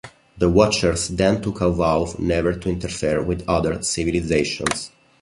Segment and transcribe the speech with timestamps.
[0.35, 4.89] The Watchers then took a vow never to interfere with other civilizations.